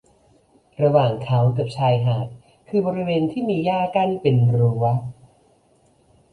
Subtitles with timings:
[0.81, 2.27] ระหว่างเขากับชายหาด
[2.67, 4.85] คือบริเวณที่มีหญ้ากั้นเป็นรั้ว